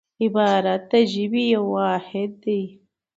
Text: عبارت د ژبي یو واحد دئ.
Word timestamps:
عبارت 0.23 0.81
د 0.91 0.93
ژبي 1.11 1.43
یو 1.55 1.65
واحد 1.75 2.31
دئ. 2.43 2.63